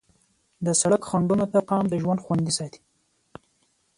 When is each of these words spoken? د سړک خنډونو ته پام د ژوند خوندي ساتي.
د 0.65 0.67
سړک 0.81 1.01
خنډونو 1.09 1.45
ته 1.53 1.59
پام 1.69 1.83
د 1.89 1.93
ژوند 2.01 2.23
خوندي 2.25 2.53
ساتي. 2.57 2.81